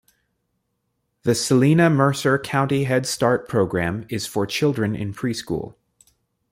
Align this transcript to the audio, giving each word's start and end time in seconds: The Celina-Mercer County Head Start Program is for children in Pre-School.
The 1.21 1.35
Celina-Mercer 1.35 2.39
County 2.39 2.85
Head 2.85 3.05
Start 3.05 3.47
Program 3.47 4.07
is 4.09 4.25
for 4.25 4.47
children 4.47 4.95
in 4.95 5.13
Pre-School. 5.13 5.77